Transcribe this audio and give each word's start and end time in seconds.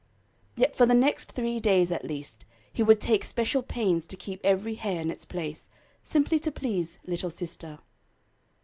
Yet 0.55 0.75
for 0.75 0.87
the 0.87 0.95
next 0.95 1.31
three 1.33 1.59
days 1.59 1.91
at 1.91 2.03
least, 2.03 2.43
he 2.73 2.81
would 2.81 2.99
take 2.99 3.23
special 3.23 3.61
pains 3.61 4.07
to 4.07 4.15
keep 4.17 4.39
every 4.43 4.73
hair 4.73 4.99
in 4.99 5.11
its 5.11 5.25
place, 5.25 5.69
simply 6.01 6.39
to 6.39 6.51
please 6.51 6.97
little 7.05 7.29
sister. 7.29 7.77